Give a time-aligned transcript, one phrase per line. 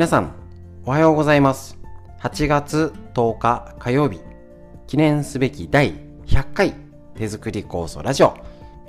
[0.00, 0.32] 皆さん、
[0.86, 1.78] おはようございます。
[2.22, 4.18] 8月10日火曜日、
[4.86, 5.92] 記念すべき第
[6.24, 6.74] 100回
[7.16, 8.34] 手作り酵素ラジオ。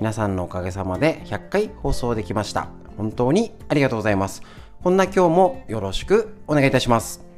[0.00, 2.70] 皆さんのおかげさまで100回放送できました。
[2.96, 4.42] 本当にありがとうございます。
[4.82, 7.31] こんな今日もよろしくお願いいたします。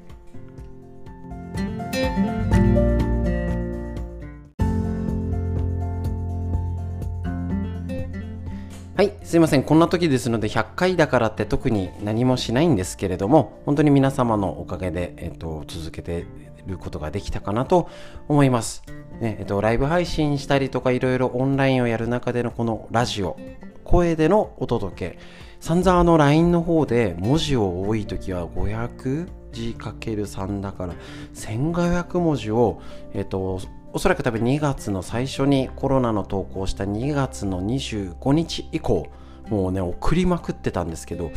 [8.96, 9.64] はい、すいません。
[9.64, 16.28] こんな時ですので、100回だからって特に何もしないんですけれども、本当に皆様のおかげで、えっと、続けて
[16.64, 17.88] ることができたかなと
[18.28, 18.84] 思います。
[19.20, 23.36] ね、えっと、ライブ配信したりとか、いろいろオンラインをやる中でのこのラジオ、
[23.82, 25.18] 声でのお届け、
[25.58, 30.94] 散々あの LINE の方で文字を多い時は500字 ×3 だから
[31.34, 32.80] 1500文字を、
[33.12, 33.60] えっと、
[33.94, 39.06] おそらく多分2月の最初にコロナの投稿した2月の25日以降
[39.48, 41.30] もうね送りまくってたんですけど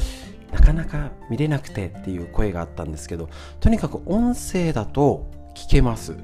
[0.52, 6.16] なかなか見れなくてっていう声があったんですけどとにかく音声だと聞けます。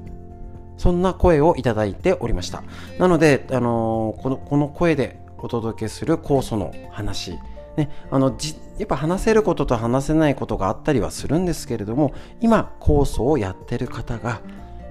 [0.76, 2.64] そんな声をいただいておりました。
[2.98, 7.38] なので、あのー、このこの声でお届けする酵素の話
[7.76, 14.42] ね、あのじやっぱ話せることと話せないことがあったりはするんですけれども今酵素をやってる方が、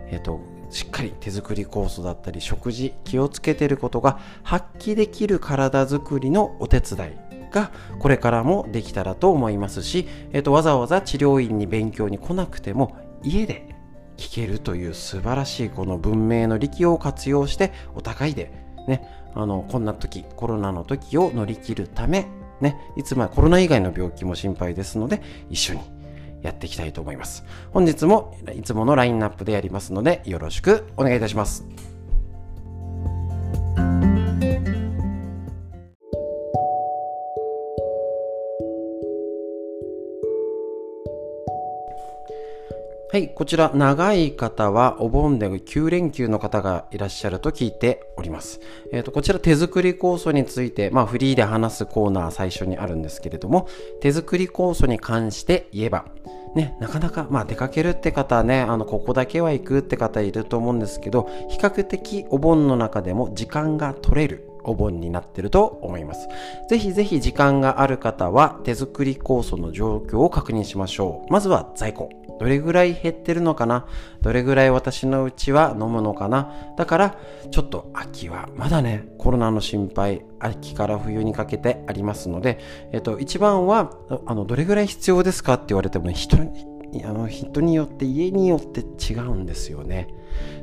[0.07, 0.41] えっと、
[0.73, 13.69] しっかり手作り酵素だったり食事気をつけてることが発揮できる体づくりのお手伝いがこれからもできたらと思いますし、えっと、わざわざ治療院に勉強に来なくても家で
[14.17, 18.51] 聞けるという素晴らしいこの文明の力を活用してお互いで
[18.87, 22.27] ねあのこんな時コロナの時を乗り切るため
[22.61, 25.81] ねいつもコロナ以外の病気も心配ですので一緒に
[26.43, 27.43] やっていきたいと思います。
[27.71, 31.65] 本日もいつものラインナップでやりますのでよろしくお願いいたします。
[43.13, 48.59] はい、こちら長い方はお盆で9連休の方がいらっしゃると聞いております。
[48.91, 53.67] えっ、ー、と、こちら手作り酵素について、まあフリーで話すコーナー最初にあるんですけれども、
[54.01, 56.05] 手作り酵素に関して言えば、
[56.55, 66.27] ね、なかなか、まあ出かけるって方はね、あの、ここだけは行くって方いると思うんですけど、比較的お盆の中でも時間が取れるお盆になってると思います。
[66.67, 71.31] ぜひぜひ時間がある方は手作り酵素の状況を確認しましょう。
[71.31, 72.09] まずは在庫。
[72.43, 73.87] どれぐらい減ってるのかな？
[74.19, 76.51] どれぐらい私のうちは飲むのかな？
[76.77, 77.15] だから
[77.51, 82.59] ちょっと秋はまだねコロナの心配秋から冬にかけてありますので、
[82.91, 83.93] えっと、一番は
[84.25, 86.35] あのどれぐらい必要ですかって言われてもね人
[87.05, 90.07] あの人によって家によって違うんですよね。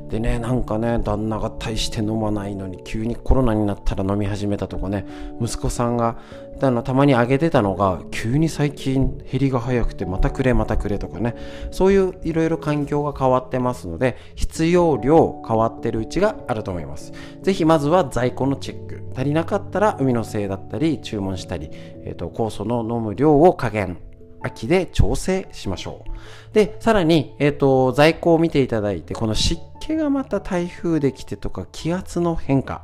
[0.09, 5.05] でねなんかね旦那が大して飲まないのに急にコロナになったら飲み始めたとかね。
[5.41, 6.17] 息子さんが
[6.59, 11.35] たまにあげてたのが急に最近減りが早くてまたくれまたくれとかね。
[11.71, 17.13] そういういろいろ環境が変わってますので必要量変わってるうちがあると思います。
[17.41, 19.01] 是非まずは在庫のチェック。
[19.15, 23.97] 足りなかったら海のせいだったり注文したり、えーと、酵素の飲む量を加減。
[24.43, 26.53] 秋で調整しましょう。
[26.53, 32.83] で、さらに、えっ、ー、と、在庫を見ていただいて、この湿気がまた台風できてとか、気圧の変化、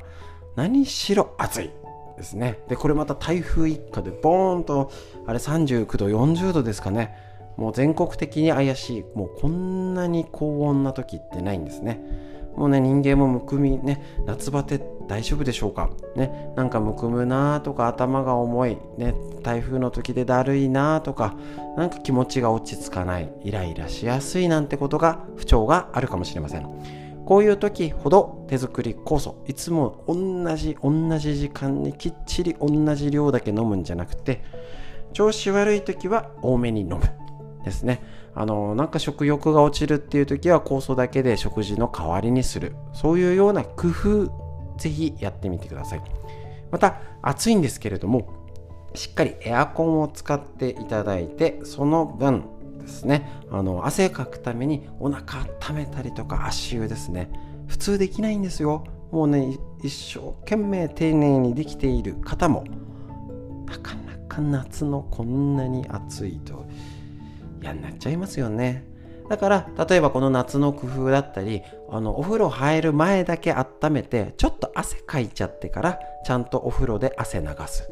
[0.56, 1.70] 何しろ暑い
[2.16, 2.58] ですね。
[2.68, 4.90] で、これまた台風一過で、ボーンと、
[5.26, 7.14] あれ39度、40度ですかね。
[7.56, 12.00] もう全国的に怪しい、もうこんなに高温な時ってないんですね。
[12.56, 15.90] もうね、人間もむくみね、夏バテ大丈夫でしょうか？
[16.14, 21.34] ね、なんかむくむなとか頭が重い、ね、台風の時でだるいなとか、
[21.76, 26.68] なんか気持ちが落ち着かない、イライラしやすいなんてことが不調があるかもしれません。
[27.26, 34.44] こういう時ほど手作り酵素、いつも同じ同じ時間にきっちり同じ量だけ飲むんじゃなくて、
[35.12, 37.00] 調子悪い時は多めに飲む。
[37.64, 38.02] ですね。
[38.34, 42.76] あの、なんか食欲が落ちるっていう時は酵素だけで食事の代わりにする。
[42.94, 44.30] そういうような工夫、
[44.78, 46.02] ぜひやってみてください。
[46.70, 48.28] また、暑いんですけれども、
[48.94, 52.44] しっかりエアコンを使っていただいて、その分
[52.80, 57.30] ですね、あの、汗かくためにお腹温めたりとか足湯ですね。
[57.66, 58.84] 普通できないんですよ。
[59.10, 62.64] もうね、一生懸命丁寧にできている方も、
[63.66, 66.66] なかなか夏のこんなに暑いと
[67.60, 68.84] 嫌になっちゃいますよね。
[69.28, 77.88] だから例えばこの夏の工夫だったりあのお風呂入る前だけ温めてちょっと汗かいちゃってからちゃんとお風呂で汗流す。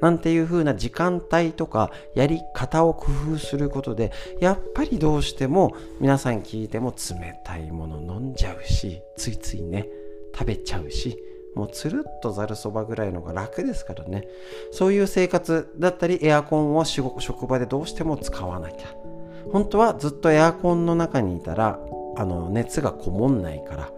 [0.00, 9.86] なんていう風な時間帯とかやり方を工夫することでやっぱりどうしても皆さん聞いても冷たいもの飲んじゃうしついついね
[10.34, 11.16] 食べちゃうし
[11.54, 14.26] もうつるっとざるそばぐらいのが楽ですからね。
[14.72, 18.88] そういう生活だったりエアコンを職場でどうしても使わなきゃ。
[19.52, 21.78] 本当はずっとエアコンの中にいたら
[22.16, 23.90] あの熱がこもんないから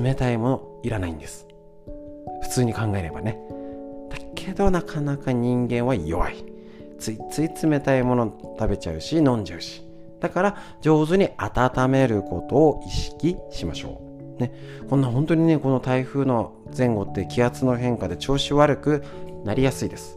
[0.00, 1.46] 冷たいものいらないんです。
[2.42, 3.38] 普通に考えればね。
[4.10, 6.44] だけどなかなか人間は弱い。
[6.98, 9.82] ついつい冷たいもの食べちゃうし飲んじゃうし。
[10.20, 14.00] だから上手に温めることを意識しましょ
[14.38, 14.40] う。
[14.40, 14.52] ね。
[14.88, 19.04] こんな本当にねこの台風の前後って気圧の変化で調子悪く
[19.44, 20.16] なりやすいです。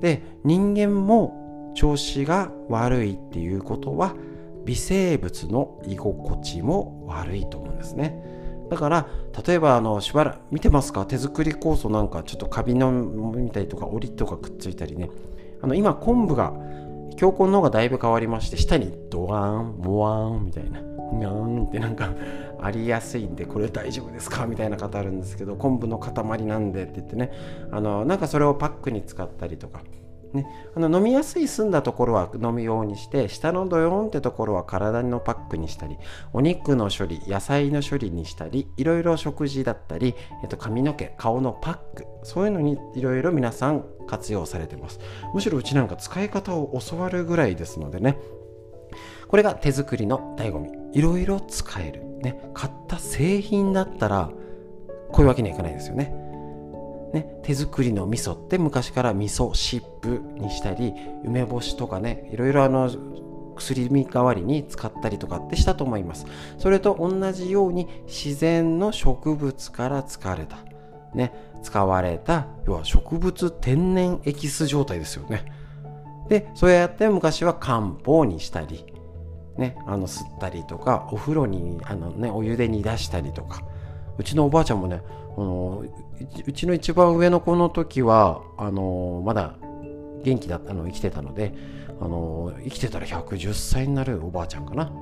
[0.00, 4.14] で人間も調子が悪いっていうことは
[4.64, 8.22] 微生物の居心地も悪いと思うんですね。
[8.70, 9.08] だから
[9.46, 11.04] 例えばあのしばらく見てますか？
[11.04, 15.10] 手作り酵素なんかちょっとカビのみたりとか折りとかくっついたりね。
[15.60, 16.52] あの今昆布が
[17.16, 20.80] 強根の方がだいぶ変わりまして下にドワーンモワーンみたいな。
[20.80, 22.14] ニャーンってなんか
[22.60, 24.46] ありやすいんでこれ大丈夫ですか？
[24.46, 27.32] みたいな方あるんですけど昆布の塊なんでって言ってね。
[27.72, 29.82] あのなんかそれをパックに使ったりとか。
[30.32, 30.46] ね、
[30.76, 35.98] あの飲みやすい澄んだところは飲むようにして下のドヨーンってところは体のパックにしたり
[36.32, 44.98] お肉の処理野菜の処理にしたりいろいろ食事だったり、えっと、髪の毛顔のパックそういうのにいろいろ皆さん活用されてます。
[45.34, 48.18] むしろうちなんか使い方を教わるぐらいですのでね。
[49.28, 50.70] これが手作りの醍醐味。
[50.92, 52.02] いろいろ使える。
[52.20, 52.50] ね。
[52.52, 54.30] 買った製品だったら
[55.12, 56.12] こういうわけにはいかないですよね。
[57.12, 62.88] ね、手作りの味噌って昔から味噌湿布にしたり梅干しとかねいろいろあの
[63.56, 66.26] 薬味代わりに使ったりとかってしたと思います。
[66.58, 70.58] それと同じように自然の植物から使われた
[71.14, 75.44] ね使われた要は植物天然エキス状態ですよね。
[76.28, 78.86] でそうやって昔は漢方にしたり
[79.58, 83.62] ねあの吸ったりとかお風呂にあのねお湯で煮出したりとか。
[84.18, 85.00] うちのおばあちゃんもね
[85.36, 85.84] あの
[86.46, 89.56] うちの一番上の子の時はあのまだ
[90.22, 91.54] 元気だったの生きてたので
[92.00, 94.92] あの生きてたら110歳になるおばあちゃんかな。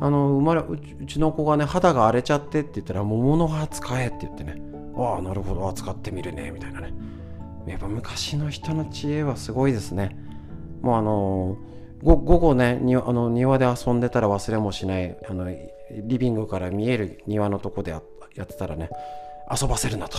[0.00, 4.60] あの生まれうちの子がね肌が荒れちゃってって言ったら桃の葉使えって言ってね。
[4.96, 6.92] ああなるほど使ってみるねみたいなね。
[7.66, 10.16] やっぱ昔の人の知恵はすごいですね。
[10.80, 11.56] もうあの
[12.02, 18.00] 午後ねあの庭で遊んでたら忘れもしないあのリビングから見える庭のとこでや
[18.42, 18.90] ってたらね
[19.60, 20.18] 遊ばせるなと。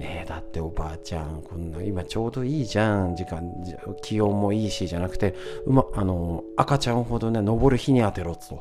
[0.00, 3.52] えー、だっておばあちゃん、こんな今ちょうどいいじゃん、時間、
[4.00, 5.34] 気温もいいし、じゃなくて、
[5.66, 8.58] うま、あの、赤ちゃんほどね、登る日に当てろと。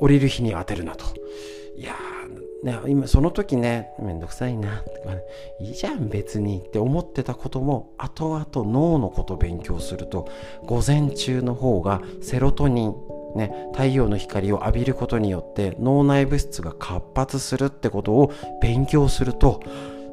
[0.00, 1.06] 降りる日に当てるなと。
[1.76, 1.94] いや、
[2.62, 5.22] ね、今その時ね、めんどくさいな、とかね、
[5.60, 10.28] いいじゃん別にって思ってたことも、後々脳のこと勉強すると、
[10.64, 12.94] 午前中の方がセロトニン、
[13.36, 19.62] ね、太陽の光を浴びることによって脳内物質が活発するってことを勉強すると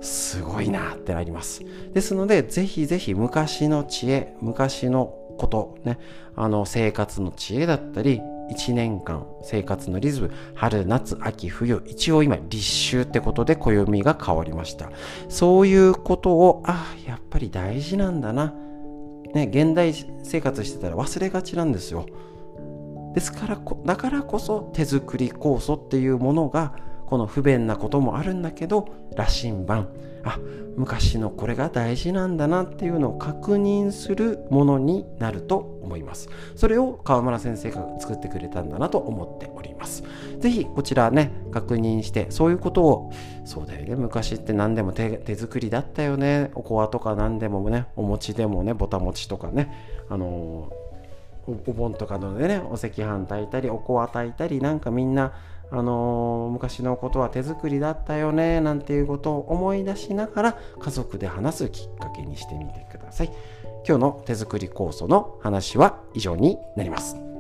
[0.02, 1.62] すごいなってなります。
[1.94, 5.98] ですのでぜひぜひ昔の知恵昔のことね
[6.36, 8.22] あの生活の知恵だったり
[8.52, 14.92] 1年間生活のリズム春夏秋冬一応今立秋ってことで暦が変わりました。
[15.30, 18.54] そういうことをあやっぱり大事なんだな。
[19.34, 19.94] ね現代
[20.24, 22.06] 生活してたら忘れがちなんですよ。
[23.14, 26.76] ですからだからこそ手作り酵素っていうものが
[27.08, 29.88] この不便なこともあるんだけど羅針盤。
[30.26, 30.40] あ
[30.78, 36.30] 昔のこれが大事なんだなっていうのを確認するものになると思います。
[36.56, 40.04] それを川村先生が作ってくれたんだなと思っております。
[40.40, 43.12] 是非こちらね確認してそういうことを
[43.46, 46.52] そうだよね昔って何でも手手作りだったよね。
[46.56, 50.83] おこわとか何でもねお餅でもねぼた餅とかねあのー
[51.48, 55.34] お盆とかのでねお赤飯炊いたりおこわ炊いたりなんかみんな
[55.72, 63.32] あのー、昔のことは手作りだったよねなんていうことを思い出しながら家族で話すきっかけにしてみてください。
[63.86, 67.33] 今日の手作り酵素の話は以上になります。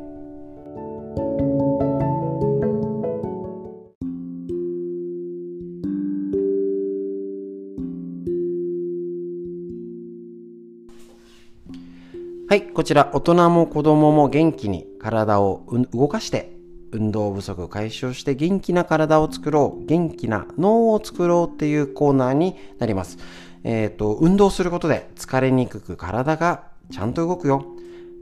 [12.53, 16.55] はい、こちら大人も子供も元気に体を動かして
[16.91, 23.17] 運動不足解消して元気な体を作ろう、元気な脳を作ろうっていうコーナーになります。
[23.63, 27.65] えっ、ー、と、運動することで疲れにくく体がちゃんと動くよ。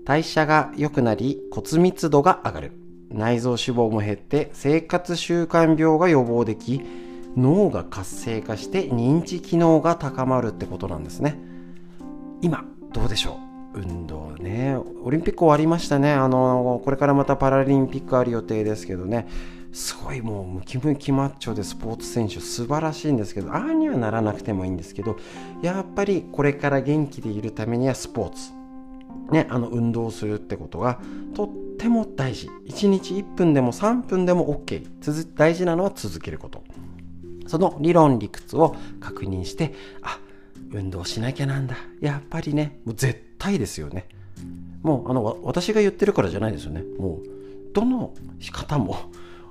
[0.05, 2.71] 代謝が良くなり骨密度が上がる。
[3.09, 6.81] 内臓脂肪も減って生活習慣病が予防でき、
[7.35, 11.37] 脳が活性化して認知機能が高まるってことなんですね。
[12.41, 13.50] 今、どうでしょう？
[13.73, 14.77] 運動ね。
[15.03, 16.13] オリンピック終わりましたね。
[16.13, 19.27] あのこれからまたパラリンピックある予定ですけどね。
[19.71, 25.15] すごいもうムキムキマッチョでスポーツ選手素晴らしいんですけどああにはならなくてもいいんですけど
[25.61, 28.51] やっぱりこれから元気でいるためにはスポーツ。
[29.31, 30.99] ねあの運動するってことが
[31.33, 32.49] とっても大事。
[32.67, 34.85] 1日1分でも3分でも OK
[35.35, 36.63] 大事なのは続けること。
[37.47, 40.19] その理論理屈を確認してあ
[40.73, 41.77] 運動しなきゃなんだ。
[42.01, 44.07] やっぱりねもう絶対ですよね。
[44.83, 46.83] もうあの私が言ってるからじゃないですよね。
[46.97, 48.13] もうどの
[48.51, 48.97] 方も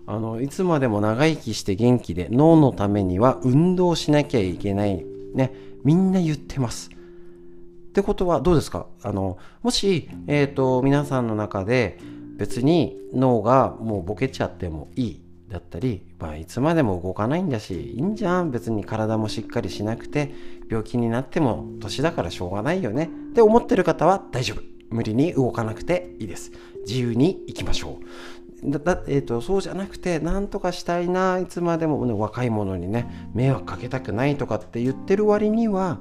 [0.07, 5.05] あのいつまでも長生きして元気で脳のためには運動しなきゃいけない
[5.35, 5.53] ね。
[5.85, 6.91] みんな言ってます。
[6.91, 8.87] ってことはどうですか？
[9.03, 11.99] あのもし、えーと、皆さんの中で
[12.37, 15.23] 別に脳がもうボケちゃってもいい。
[15.51, 18.51] だったり、まあ、いつまでも動かないんだしいいんじゃん。
[18.51, 20.33] 別に体もしっかりしなくて
[20.69, 23.05] 病気になっても年だからしょうがないよね。
[23.05, 24.63] って思ってる方は大丈夫。
[24.91, 26.53] 無理に動かなくていいです。
[26.87, 28.71] 自由に行きましょう。
[28.71, 36.01] だだえーと、そうじゃなくて何とかしたいないつまでも、ね、若い者にね迷惑かけたくないとかって言ってる割には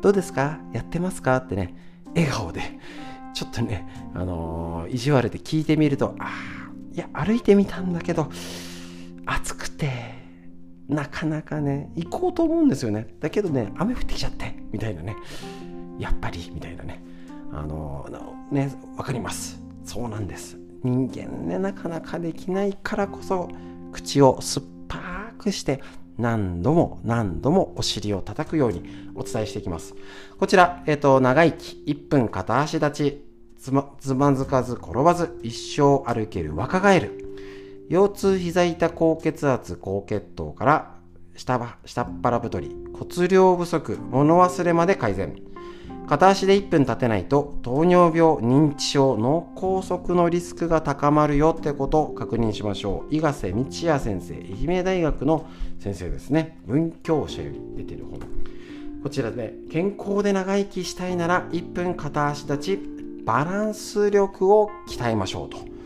[0.00, 0.60] どうですか？
[0.72, 1.36] やってますか？
[1.38, 1.74] ってね
[2.14, 2.62] 笑顔で
[3.34, 8.30] ちょっとね、あのー、意地悪で聞いてみるとああいや歩いてみたんだけど
[9.28, 10.14] 暑くて
[10.88, 13.14] なかなかね行こうと思うんですよね。
[13.20, 15.16] だけどね雨降ってきちゃってみたいなね。
[15.98, 17.02] やっぱりみたいなね。
[17.52, 18.06] あの、
[18.50, 19.60] ね分かります。
[19.84, 20.56] そうなんです。
[20.82, 23.48] 人間ねなかなかできないからこそ
[23.92, 25.82] 口を酸っぱくして
[26.16, 28.82] 何度も何度もお尻を叩くように
[29.14, 29.94] お伝えしていきます。
[30.38, 33.24] こちら、えっ、ー、と、長生き、1分片足立ち、
[33.58, 37.27] つまつまずかず転ばず、一生歩ける若返る。
[37.88, 40.94] 腰痛膝痛高血圧高血糖から
[41.34, 45.36] 下下っ腹太り骨量不足物忘れまで改善。
[46.06, 53.14] 片足で1分立てないと糖尿病認知症脳梗塞のリスクが高まるよってことを確認しましょう。
[53.14, 55.46] 伊賀瀬道也先生愛媛大学の
[55.78, 56.58] 先生ですね。
[56.66, 58.20] 文教者より出てる本。
[59.02, 62.78] こちらでね健康で長生きしたいなら1分片足立ち
[63.24, 65.77] バランス力を鍛えましょうと。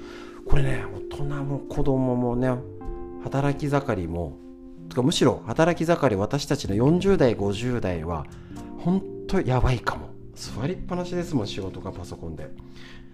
[0.46, 2.50] これね大人も子供もね
[3.24, 4.38] 働き盛りも
[4.88, 8.26] とかむしろ働き盛り私たちの40代50代は
[8.78, 10.10] 本当やばいかも。
[10.34, 12.50] 座りっぱなしですもん仕事がパソコンで。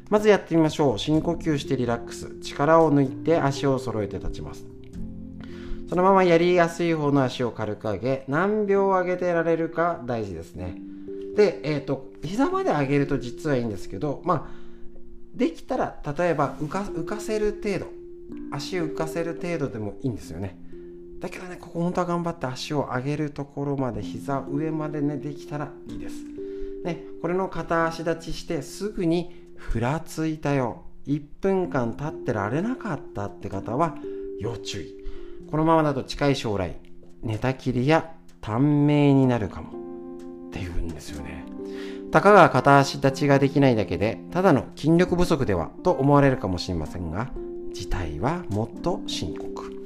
[0.09, 0.99] まずやってみましょう。
[0.99, 2.39] 深呼吸してリラックス。
[2.41, 4.67] 力を抜いて足を揃えて立ちます。
[5.89, 10.77] そのままやりやすい方の足を軽く上げ何秒上げてられるか大事ですね。
[11.35, 14.68] でえっ、ー、と膝まで上げると実はいいんですけどまあ
[15.35, 17.99] できたら例えば浮か浮かせる程度。
[18.51, 20.59] 足浮かせる程度でもいいんですよね。
[21.21, 26.17] だけどねここ本当は頑張って足を上げるところまで膝上までねできたらいいです。
[26.85, 30.85] ね、これの片足立ちしてすぐにふらついたよ。
[31.07, 33.97] 1分間立ってられなかったって方は
[34.39, 34.95] 要注意。
[35.51, 36.77] このままだと近い将来
[37.23, 39.71] 寝たきりや短命になるかも。
[40.49, 41.48] っていうんですよね。
[42.11, 47.31] たかが片足立ちができないだけでただの筋力不足ではと思われるかもしれませんが
[47.73, 49.79] 事態はもっと深刻。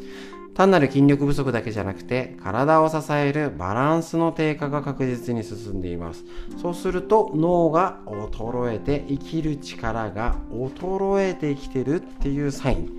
[0.55, 6.25] 単なる筋力不足だけじゃなくて体を支えるバランスの低下が確実に進んでいます。
[6.61, 12.91] そうすると脳が衰えて生きる力が衰えてきてるっていうサイン。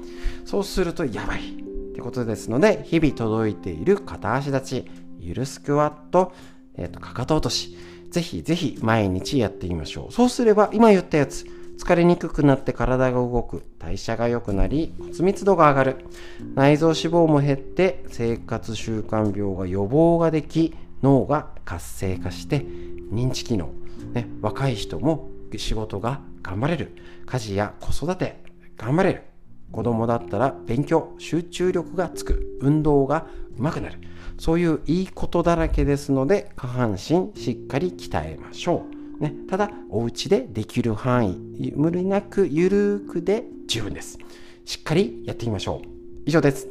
[0.45, 6.33] そうするとやばいってことですので日々届いている片足立ちゆるスクワット、
[6.75, 7.77] えー、とかかと落とし。
[8.13, 10.13] ぜひぜひ毎日やってみましょう。
[10.13, 11.45] そうすれば今言ったやつ
[11.79, 16.05] 疲れにくくなって体が動く代謝が良くなり骨密度が上がる。
[16.53, 23.71] 内臓脂肪も減って生活習慣病が予防ができ脳が活性化して認知機能、
[24.13, 26.95] ね、若い人も仕事が頑張れる。
[27.25, 28.43] 家事や子育て
[28.77, 29.23] 頑張れる。
[29.71, 32.59] 子供だったら勉強集中力がつく。
[32.61, 33.25] 運動が
[33.57, 33.97] うまくなる。
[34.37, 38.83] そういういいことだらけですので下半身しっかり鍛えましょ
[39.19, 39.23] う。
[39.23, 44.17] ね、ただお家でできる範囲無理なくゆるくで十分です
[44.65, 45.87] しっかりやってみましょう。
[46.25, 46.67] 以上です。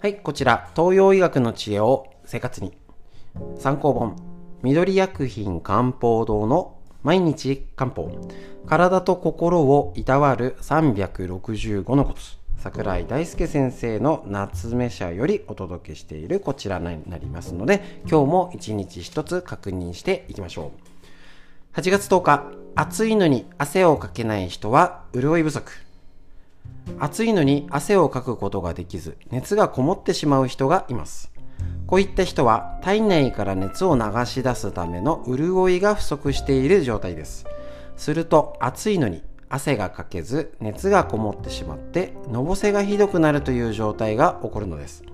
[0.00, 2.72] はいこちら東洋医学の知恵を生活に。
[3.58, 4.16] 参考本
[4.62, 8.10] 緑薬品漢方堂の毎日漢方。
[8.66, 20.70] 体と心をいたわる365のコツ桜井大輔先生の夏目社よりお届けしているこちらになりますので今日も一日一つ確認していきましょ
[21.74, 21.80] う。
[21.80, 22.62] 8月10日。
[22.74, 25.72] 暑いのに汗をかけない人は潤い不足。
[26.98, 31.31] 暑いのに汗をかくことができず熱がこもってしまう人がいます。
[31.86, 37.46] こういった人は体内から熱を流し出すための潤いが不足している状態です
[37.96, 45.04] すると暑いのに汗がかけず熱がこもってしまってのぼせがひどくなるという状態が起こるのです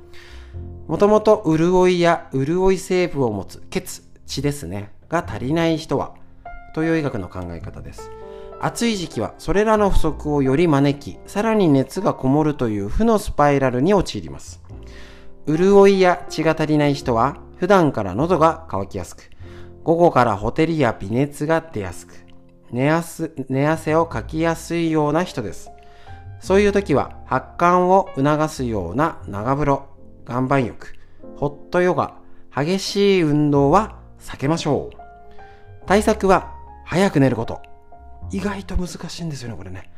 [0.88, 6.14] もともと潤いや潤い成分を持つ血、血ですね、が足りない人は、
[6.75, 8.11] 東洋医学の考え方です。
[8.61, 14.62] 暑い時期はそれらの不足をより招き、さらに熱がこもるという負のスパイラルに陥ります。
[15.57, 19.31] 潤いや血が足りない人は、普段から喉が渇きやすく、
[19.83, 22.14] 午後からほてりや微熱が出やすく、
[22.71, 25.71] 寝やす寝汗をかきやすいような人です。
[26.40, 29.87] そういう時は発汗を促すような長風呂、
[30.28, 30.95] 岩盤浴、
[31.37, 32.19] ホットヨガ、
[32.55, 34.97] 激しい運動は避けましょう。
[35.87, 37.62] 対策は早く寝ること。
[38.31, 39.90] 意外と難しいんですよね、これね。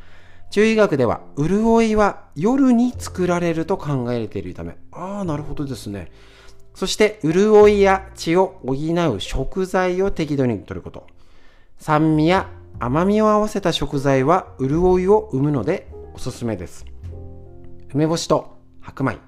[0.50, 4.76] 中医学では、潤いは夜に作られると考えられているため。
[4.92, 6.10] ああ、なるほどですね。
[6.74, 11.06] そして、潤いや血を補う食材を適度に摂ること。
[11.78, 16.84] 酸味や甘みを合わせた食材は潤いを生むのでおすすめです。
[17.94, 19.18] 梅干しと白米、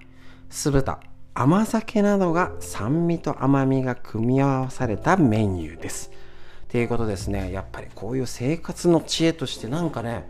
[0.50, 1.00] 酢豚、
[1.34, 6.10] 甘酒などが酸味と甘みが組み合わされたメニューです。
[6.64, 7.52] っていうことですね。
[7.52, 10.28] やっぱりこういう生活の知恵としてなんかね、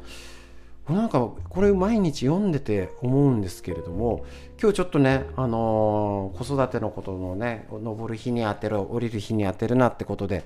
[0.89, 4.25] なんかこれ毎日読んでて思うんですけれども
[4.61, 10.45] 今日ちょっとね、あのー、子育てのことのね登る日に当てる降りる日に当てるなってことで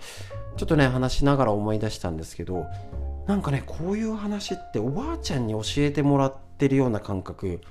[0.59, 2.66] ちょっとね話しながら思い出したんですけど
[3.26, 7.62] なんかねこういう話っておばあちゃんに教えてもらってるような感覚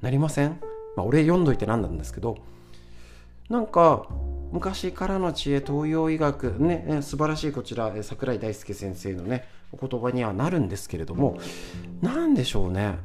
[0.00, 0.60] なりません、
[0.96, 2.38] まあ、俺読んどいてなんなんですけど
[3.50, 4.06] なんか
[4.52, 9.46] 昔からの知恵東洋医学ね素晴らしいこちら櫻井大輔先生のね
[9.80, 11.38] お言葉にはなるんですけれども
[12.00, 12.98] 何でしょうね。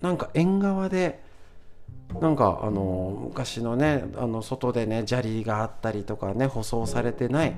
[0.00, 1.20] なんか縁側で
[2.20, 7.54] なんかあの昔のねあの外でね砂利があったりとかね舗装されてない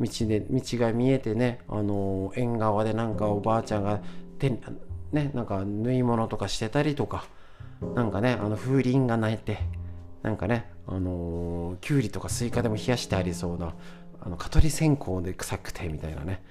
[0.00, 4.00] 道で道が見えてねあの縁側でなんかおばあちゃんが
[4.38, 4.58] 手
[5.12, 7.26] ねなんか縫い物とかしてたりとか
[7.94, 9.58] なんかねあの風鈴が鳴いて
[10.22, 13.74] なんかねあのきゅうりとかスイカでも冷やしてありそうな
[14.22, 16.42] あの蚊取り線香で臭くてみたいなね。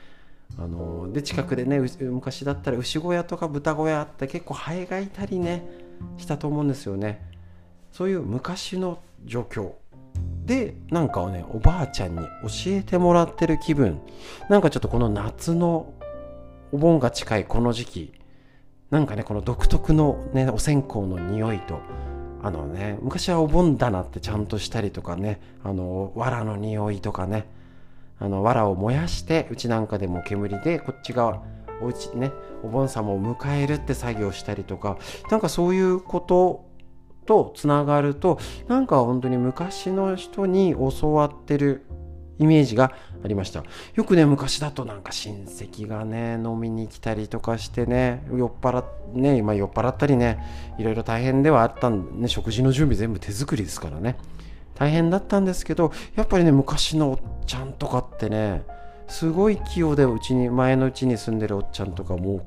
[0.57, 5.65] あので近くでね昔だったら牛小屋とか豚小屋って結構ハエがいたりね
[6.17, 7.25] したと思うんですよね。
[7.91, 9.71] そういう昔の状況。
[10.45, 12.27] でなんかをねおばあちゃんに教
[12.67, 13.99] えてもらってる気分。
[14.49, 15.93] なんかちょっとこの夏の
[16.71, 18.13] お盆が近いこの時期。
[18.89, 21.79] なんかねこの独特のねお線香の匂いと
[22.41, 27.47] あのね昔はお盆棚ってちゃんとしたりとかねあの藁の匂いとかね
[28.19, 31.41] あの藁を燃やしてうちなんかでも煙でこっち側
[31.81, 32.31] おうちね
[32.63, 34.97] お盆様を迎えるって作業したりとか
[35.31, 36.65] なんかそういうこと
[37.25, 41.85] とつながるとなんか本当に昔の人に教わってる
[42.39, 43.63] イメージがありました。
[43.95, 50.39] よくね昔だとなんか親戚がね飲みに来たりとかしてね酔っ払ね今酔っ払ったりね
[50.79, 54.17] いろいろ大変ではあったんでね食事の準備全部手作りですからね。
[54.79, 58.63] 大変だったんですけどやっぱりね昔のおっちゃんとかってね
[59.07, 62.45] すごい器用でうちに前のうちに住んでるおっちゃんとかも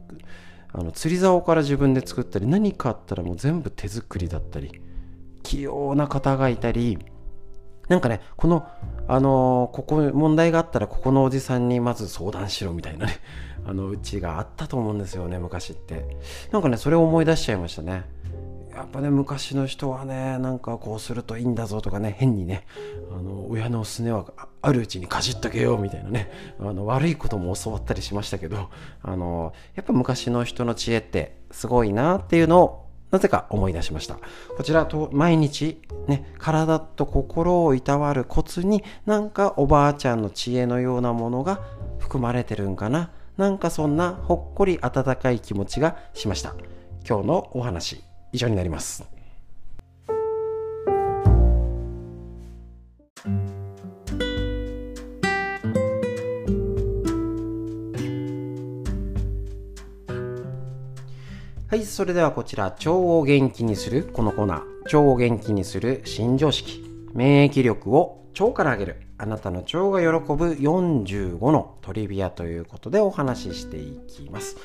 [0.72, 4.80] あの釣り竿から自分で作ったり何かあったらもう全部手作りだったり
[5.42, 6.98] 器用な方がいたり
[7.88, 8.66] なんかねこの
[9.08, 13.18] あのー、ここ問題があったらここのおじさんにまず相談しろみたいなね
[13.66, 16.16] あのうちがあったと思うんですよね昔って。
[16.50, 18.04] なんかねそれを思い出しちゃいましたね。
[18.74, 22.66] やっぱね昔の人はねなんかこうするといいんだぞとかね変にね
[23.10, 24.26] あの親のすねは
[24.62, 28.70] あるうちにかじっとけよみたいなねあの悪いことも教わったりしましたけど
[29.02, 34.16] あのやっぱ昔の人の知恵ってすごいなっていうのをなぜか思い出しました。
[34.56, 41.60] こちらと毎日ね体と心をいたわるコツになんかおばあちゃんの知恵のようなものが
[41.98, 43.10] 含まれてるんかな。
[43.36, 46.54] なんかそんなほっこり温かい気持ちがしました。
[47.06, 48.11] 今日のお話。
[48.32, 49.04] 以上になります。
[61.68, 74.56] はい、それではこちら、腸を元気にする、このコーナー、腸を元気にする新常識、免疫力を腸から上げる、あなたの腸が喜ぶ45のトリビアということでお話ししていきます。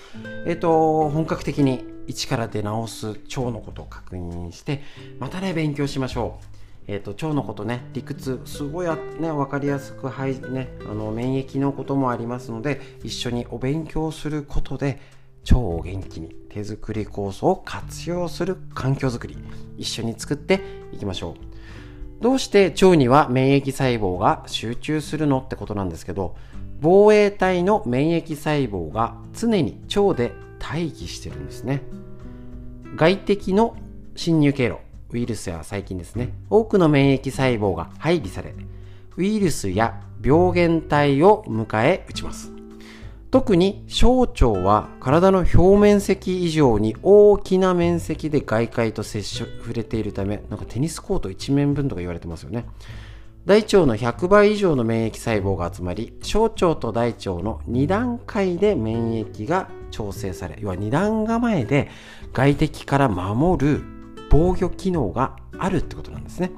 [0.47, 4.81] えっ、ー、と、本格的に一から出直す腸のことを確認して
[5.19, 6.45] またね勉強しましょう。
[6.87, 14.99] えーと、腸のことね理屈すごいね分かりやすく、はいね、あの免疫のこともありますので一緒にお勉強することで
[15.43, 19.37] 腸を元気に手作り酵素を活用する環境づくり
[19.77, 20.61] 一緒に作って
[20.93, 21.46] いきましょう
[22.21, 26.35] どうして腸には免疫細胞が集中するのってことなんですけど
[26.79, 31.81] 防衛体の免疫細胞が常に腸で待機してるんですね。
[32.95, 33.75] 外敵の
[34.15, 34.77] 侵入経路
[35.11, 36.33] ウイルスや細菌ですね。
[36.49, 38.53] 多くの免疫細胞が配備され
[39.15, 42.56] ウイルスや病原体を迎え撃ちます。
[43.29, 52.65] 特に小腸は体の表面積以上に大きな面積で外界と接触触れているためなんかテニスコート1面分とか言われてますよね。
[53.45, 61.89] 大腸の100倍以上の免疫細胞が集まり小腸と大腸の2段階で免疫が調整され要は2段構えで
[62.33, 63.83] 外敵から守る
[64.29, 66.51] 防御機能があるってことなんですね。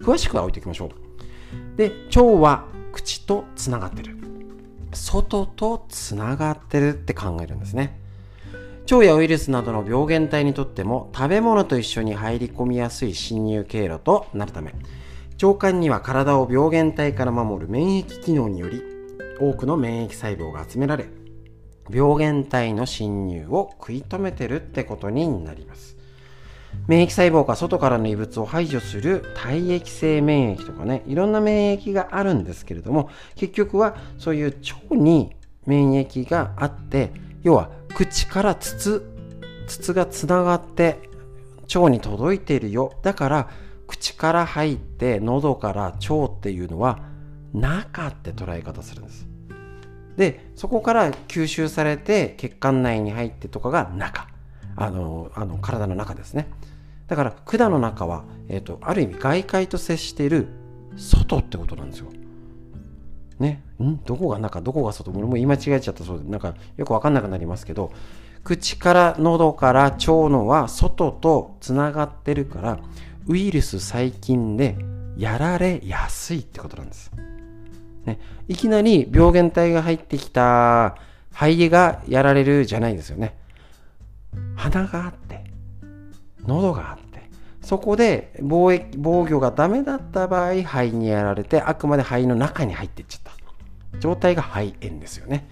[0.00, 1.76] 詳しくは置いておきましょう。
[1.76, 4.25] で腸は口とつながってる。
[4.92, 7.98] 外とつながってるって考えるんですね。
[8.90, 14.74] 腸やウイルスなどの病原体にとっても食べ物と一緒に入り込みやすい侵入経路となるため
[15.42, 18.82] 腸管には体を病原体から守る免疫機能により
[19.40, 21.08] 多くの免疫細胞が集められ
[21.90, 25.95] 病原体の侵入を食い止めてるってことになります。
[26.86, 34.56] 免疫細胞が外からの異物を排除する体液性免疫とかねいろんな免疫があるんですけれども結局はそういう
[34.90, 35.34] 腸に
[35.66, 39.04] 免疫があって要は口から筒
[39.66, 40.98] 筒がつながって
[41.74, 42.92] 腸に届いているよ。
[43.02, 43.50] だから
[43.86, 47.00] 口から入って喉から腸っていうのは
[47.52, 49.26] 中って捉え方するんです。
[50.16, 54.28] でそこから吸収されて血管内に入ってとかが中。
[54.76, 56.48] あのあの体の中ですね。
[57.08, 60.48] だから管の中は、えーと、ある意味外界と接している
[60.96, 62.06] 外ってことなんですよ。
[63.38, 63.98] ね、ん？
[64.04, 64.60] どこが中？
[64.60, 65.10] どこが外？
[65.10, 66.04] 俺も言い間違えちゃった。
[66.04, 67.92] そうでなんかよく分かんなくなりますけど
[68.44, 72.78] 口から喉から腸のは外とつながってるから
[73.26, 74.76] ウイルス細菌で
[75.16, 77.10] やられやすいってことなんです。
[78.04, 80.96] ね、いきなり病原体が入ってきた
[81.32, 83.36] 肺がやられるじゃないですよね。
[84.56, 85.44] 鼻があって
[86.46, 87.30] 喉があって
[87.62, 93.36] そこで防疫防御がダメだった場合肺にやられてあくまで肺の中に入っていっちゃった。
[94.00, 95.48] 状態が肺炎ですよね。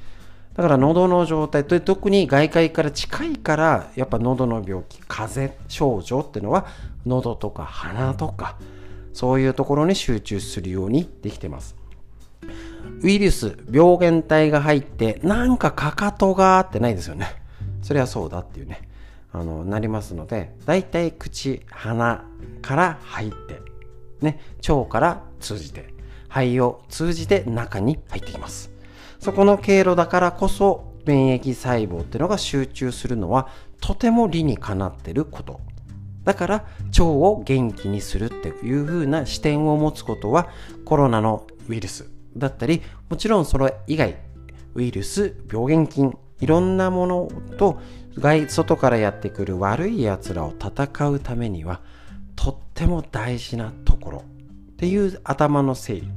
[0.55, 6.67] だから喉の状態と特に外界から近いからやっぱ喉の病気風邪症状っていうのは
[7.05, 8.57] 喉とか鼻とか
[9.13, 11.77] そういうところに集中するようにできてます。
[13.03, 17.35] ウイルス病原体が入ってなんかかかとがってないですよね。
[17.85, 18.89] それはそうだっていうね
[19.31, 22.25] あのなりますのでだいたい口鼻
[22.63, 23.61] から入って
[24.23, 25.93] ね腸から通じて
[26.29, 28.73] 肺を通じて中に入ってきます。
[29.21, 33.49] そこの経路だからこそ免疫細胞っていうのが集中するのは
[33.81, 35.61] とても理にかなってること。
[36.25, 36.55] だから
[36.87, 40.49] 腸を元気にするっていう風な視点を持つことは
[40.87, 44.17] コロナのウイルスだったりもちろんそれ以外
[44.75, 47.81] ウイルス病原菌いろんなものと
[48.19, 51.81] 外外からやってくる悪いやつらを戦うためには
[52.37, 56.09] とっても大事なところっていう頭の整理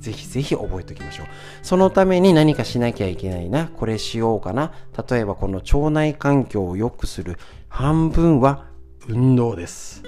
[0.00, 1.26] ぜひぜひ覚えておきましょう
[1.62, 4.72] そのために何かしなきゃいけないなこれしようかな
[5.08, 8.66] 例えばこの腸内環境を良くする半分は
[9.08, 10.02] 運動です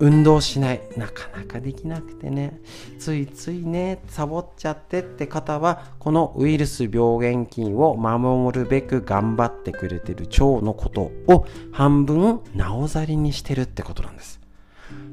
[0.00, 0.80] 運動しない。
[0.96, 2.58] なかなかできなくてね。
[2.98, 14.40] ついついねサボっちゃってって方はこのウイルス病原菌を守るべく頑張ってくれてる腸のことを半分なおざりにしてるってことなんです。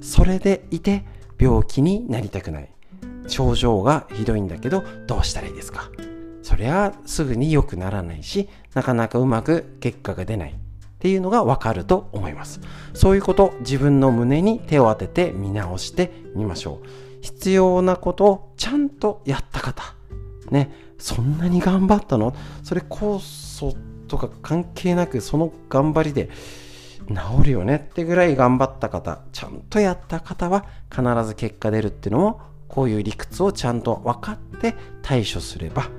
[0.02, 1.06] それでいて
[1.38, 2.70] 病気になりたくない。
[3.28, 5.92] 症状がひどいんだけどどうしたらいいですか？
[6.42, 10.56] そりゃすぐに良くならないしなかなかうまく結果が出ない。
[10.98, 12.60] っていうのがわかると思います。
[12.94, 16.88] そういうこと、自分の胸に手を当てて見直してみましょう。
[17.22, 19.94] 必要なことをちゃんとやった方。
[20.50, 22.34] ね、そんなに頑張ったの？
[22.64, 23.76] それ酵素
[24.08, 26.30] とか関係なくその頑張りで
[27.10, 27.76] 治るよね？
[27.76, 35.90] ってぐらい頑張った方、ちゃんとやった方は必ず結果出るっていうのもこういう理屈をちゃんと分かって対処すれば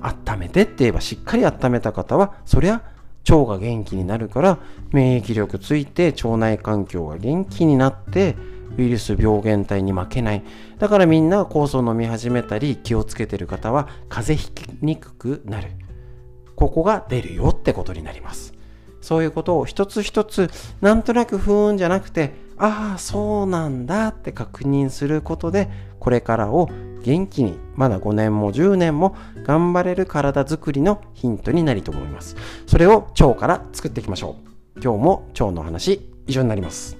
[0.00, 2.82] 温めてって言えばしっかり温めた方はそりゃ
[3.28, 4.58] 腸が元気になるから
[4.90, 8.36] 免疫力ついて腸内環境が元気になって
[8.76, 10.42] ウイルス病原体に負けない。
[10.78, 15.68] だからみんな酵素を飲み始めたり気をつけてる方は風邪ひきにくくなる。
[16.56, 18.54] ここが出るよってことになります。
[19.00, 20.48] そういうことを一つ一つ
[20.80, 25.68] なんとなく不運じゃなくてああそうなんだって確認することで
[26.02, 26.68] これからを
[27.04, 32.34] 元気にまだ5年も10年も頑張れる体づくりのヒントになりと思います。
[32.66, 34.34] それを腸から作っていきましょ
[34.76, 34.80] う。
[34.82, 36.96] 今日も腸の話以上になります。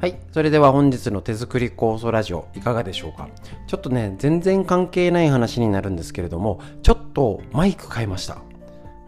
[0.00, 0.18] はい。
[0.32, 3.28] それでは本日の手作り酵素ラジオいかがでしょうか？
[3.68, 8.38] ちょっとね、全然関係ない話になるんですけれども、ちょっとマイク変えました。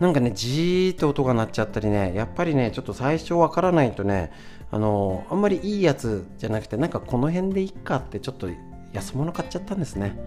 [0.03, 4.33] なんかね、じーって音が鳴っちゃったりね、やっぱりね、ちょっと最初わからないとね、
[4.73, 8.49] あのあんまりいいやつじゃなくて、なんかこの辺でいっかってちょっと
[8.93, 10.19] 安物買っちゃったんですね。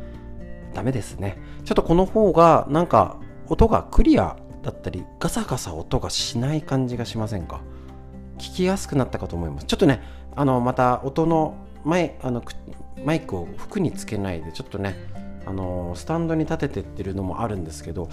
[0.73, 1.37] ダメですね。
[1.65, 7.59] ちょっとこの方がなんか音がクリアだったり、ガサガサ音がしない感じがしませんか？
[8.37, 9.65] 聞きやすくなったかと思います。
[9.65, 10.01] ちょっとね、
[10.37, 12.41] あのまた音の前あの
[13.03, 14.95] マイクを服につけないでちょっとね
[15.45, 18.07] あのスタンドに立ててってるのもあるんですけど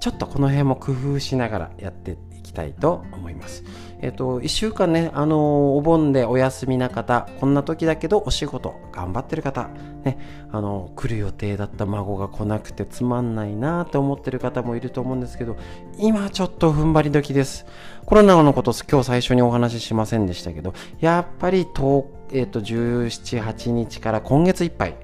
[0.00, 3.64] ちょっとこの辺も工夫しながらやっていきたいと思います。
[4.02, 9.68] えっ、と、1週間ね、あのお盆でお休みな方、こんな時だけどお仕事頑張ってる方、
[10.04, 10.18] ね、
[10.52, 15.56] あの来る予定だった孫が来なくてつまんないなって思ってる方もいると思うんですけど、
[15.98, 17.66] 今ちょっと踏ん張り時です。
[18.04, 24.94] コロナのこと今日最初にお話ししませんでしたけど、やっぱり10、えっ、と、17、8日から今月いっぱい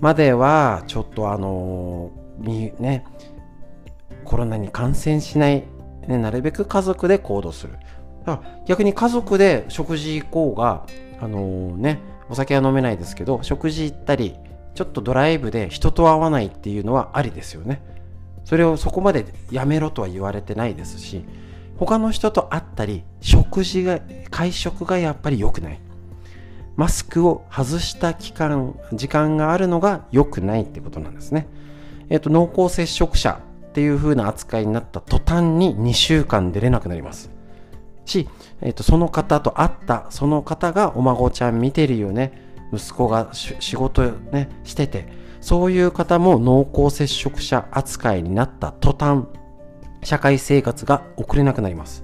[0.00, 3.04] までは、ちょっとあのね、
[4.28, 5.64] コロナに感染しない、
[6.06, 7.72] ね、なるべく家族で行動する。
[8.26, 10.86] だから逆に家族で食事行こうが、
[11.18, 14.36] あのー、ね、お酒は飲めないですけど、食事行ったり、
[14.74, 17.82] ちょっとドライブで人と会わないっていうのはありですよね。
[18.44, 21.24] それをそこまでやめろとは言われてないですし、
[21.78, 23.98] 他の人と会ったり、食事が、
[24.30, 25.80] 会食がやっぱり良くない。
[26.76, 31.48] マスクを外した期間、時間があるのが良くないってことなんですね。
[32.10, 33.40] えっ、ー、と、濃厚接触者
[33.78, 37.30] っていう風な扱いになった途端に2週間出れなくなります。
[38.06, 38.28] し、
[38.60, 42.32] えーと、その方と会ったその方がお孫ちゃん見てるよね。
[42.72, 45.06] 息子が仕事ねしてて。
[45.40, 49.26] そういう方も濃厚接触者扱いになった途端
[50.02, 52.02] 社会生活が送れなくなります。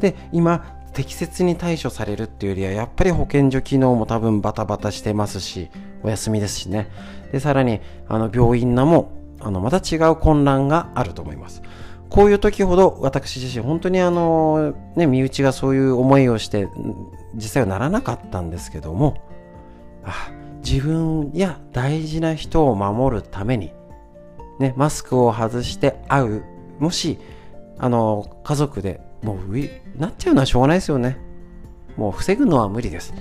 [0.00, 5.70] で今適切に対処されるっていうよりはやっぱり保健所機能も多分バタバタしてますし
[6.02, 6.90] お休みですしね。
[7.32, 11.62] でさらにあの病院なもあのまた違う混乱があると思います。
[12.10, 16.68] こういう時ほど私自身本当にあのね身内がそういう思いをして
[17.34, 19.20] 実際はならなかったんですけども
[20.04, 20.30] あ
[20.64, 23.72] 自分や大事な人を守るために
[24.60, 26.44] ねマスクを外して会う
[26.78, 27.18] もし
[27.78, 31.18] あの家族でもうなっちゃうのはしょうがないですよね。
[31.96, 33.14] もう防ぐのは無理です。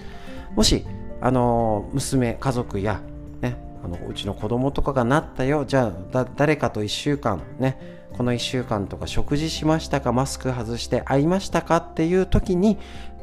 [0.56, 0.86] もし
[1.22, 3.02] あの娘家族や
[3.42, 5.66] ねあのうちの子供とかがなったよ。
[5.66, 8.02] じゃあ誰かと1週間ね。
[8.14, 10.14] この1週間とか食事しましたか？
[10.14, 11.78] マスク外して会いましたか？
[11.78, 12.78] っていう時に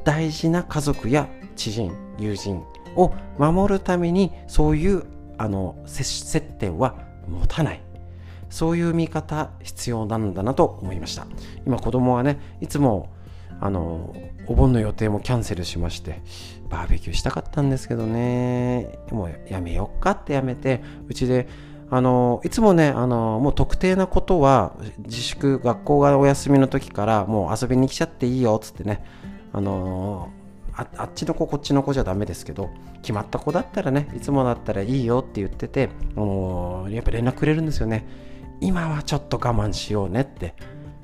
[0.05, 2.63] 大事な家族や知人友人
[2.97, 5.05] を守るためにそういう
[5.39, 6.97] あの接点は
[7.29, 7.83] 持たない。
[8.51, 11.27] そういう見方必要なんだなと思いました。
[11.65, 13.09] 今子供はねいつも
[13.61, 14.15] あの
[14.47, 16.23] お盆の予定もキャンセルしまして
[16.69, 18.99] バーベキューしたかったんですけどね。
[19.11, 21.47] もうやめよっかってやめてうちで
[21.91, 29.05] あのいつもねあのもう特定なことは自粛学校がお休みの時からもう遊びに来ちゃっていいよっつってね
[29.53, 30.31] あの
[30.73, 32.71] ああっちの子こっちの子じゃダメですけど
[33.03, 38.07] 決まった子だったらねいつもだったらいいよって言っててあのやっぱ連絡くれるんですよね。
[38.61, 40.55] 今はちょっと我慢しようねって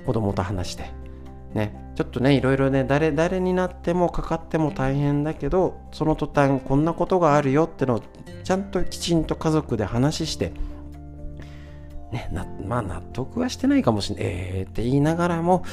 [0.04, 1.05] 子供と話して。
[1.54, 8.02] ねちょっとねいろいろね誰誰になってもかかっても大変だけどその途端こんなことがあるよってのを
[8.44, 10.52] ちゃんときちんと家族で話して
[12.12, 14.24] ね、なまあ納得はしてないかもしれない。
[14.26, 15.64] えーって言いながらも、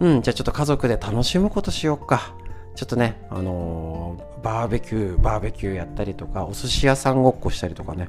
[0.00, 2.34] うん、じゃあちょっと家族で楽しむことしようか。
[2.74, 8.08] ちょっとね、あのー、バーベキュー、バーベキューやったりとか、お寿司屋さんごっこしたりとかね、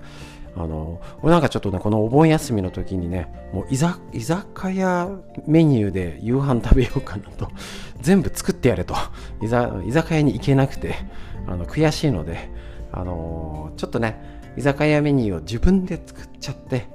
[0.56, 5.10] あの、なんかちょっとね、このお盆休みの時にね、もう居酒屋
[5.48, 7.50] メニューで夕飯 食べようかなと、
[8.02, 8.96] 全部作ってやれと、
[9.42, 10.96] 居酒屋に行けなくて、
[11.48, 12.50] あの悔しいので、
[12.92, 16.88] あの、ちょっとね、居酒屋メニューを自分で作っちゃって、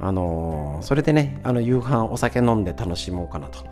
[0.00, 3.64] あの、それでね、あの夕飯お酒飲んで楽しもうかなと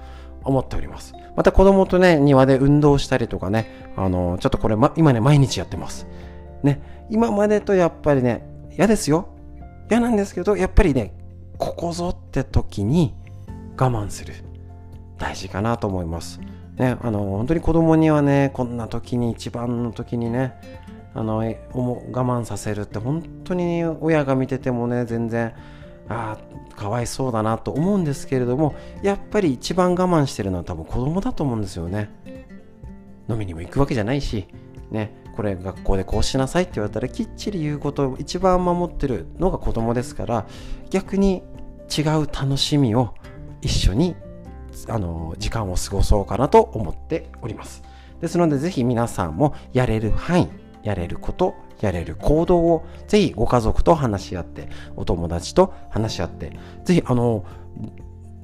[0.44, 1.14] 思っております。
[1.36, 6.06] また子供とね、庭で運動したりとかね、あの、ちょっとこれ、ま、今ね、毎日やってます。
[6.62, 8.46] ね、今までとやっぱりね、
[8.80, 9.28] 嫌ですよ。
[9.90, 11.12] 嫌なんですけど、やっぱりね、
[11.58, 13.14] ここぞって時に
[13.78, 14.32] 我慢する。
[15.18, 16.40] 大事かなと思います。
[16.78, 20.54] ね、あの、本当に子供にはね、こんな時に、一番の時にね、
[21.12, 25.52] あの、我慢させるって本当に親が見ててもね、全然、
[26.08, 26.38] あ
[26.74, 32.10] あかわいそうだなと思うんですけれどもやっぱり一番我慢してるのは多分子供だと思うんですよね
[33.28, 34.48] 飲みにも行くわけじゃないし
[34.90, 40.46] ねこれ学校でこうしなさいって言われたらきっちり言うことを一番守ってるのが子供ですから
[40.90, 41.42] 逆に
[41.96, 43.14] 違う楽しみを
[43.62, 44.16] 一緒に
[44.88, 47.82] あの時間を過ごそうかなと思っております。
[48.20, 50.48] ですのでぜひ皆さんもやれる範囲
[50.82, 56.52] やれることやれる行動をぜひご家族と話し合ってお友達と話し合って
[56.84, 57.44] ぜひあの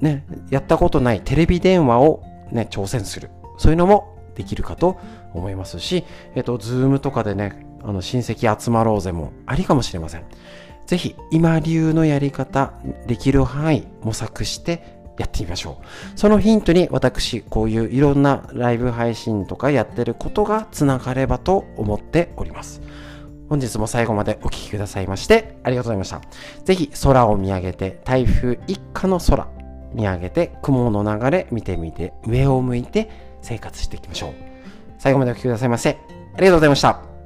[0.01, 3.29] ねやったことないテレビ電話をね挑戦する。
[3.57, 4.97] そういうのもできるかと
[5.33, 10.23] 思いますしえっとズームとかでねあの親戚集まろうぜもありかもしれません
[10.85, 12.73] ぜひ今流のやり方
[13.07, 15.85] できる範囲模索してやってみましょう。
[16.17, 22.81] そのヒントに私、こういういろんなライブ配信とかやってることがつながればと思っております。
[23.49, 26.21] 本日も最後までお聴きくださいましてありがとうございました。
[26.63, 29.47] ぜひ空を見上げて台風一過の空
[29.93, 33.09] 見上げて雲の流れ見てみて上を向いて
[33.47, 34.33] 生活していきましょう。
[34.99, 37.16] 最後までお聴きくださいませありがとうございました。